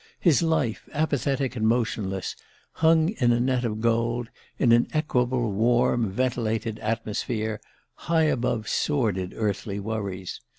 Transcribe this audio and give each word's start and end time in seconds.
His 0.19 0.41
life, 0.41 0.89
apathetic 0.95 1.55
and 1.55 1.67
motionless, 1.67 2.35
hung 2.71 3.09
in 3.09 3.31
a 3.31 3.39
net 3.39 3.63
of 3.63 3.81
gold, 3.81 4.29
in 4.57 4.71
an 4.71 4.87
equable 4.95 5.51
warm 5.51 6.09
ventilated 6.09 6.79
atmosphere, 6.79 7.61
high 8.09 8.23
above 8.23 8.67
sordid 8.67 9.31
earthly 9.37 9.79
worries. 9.79 10.41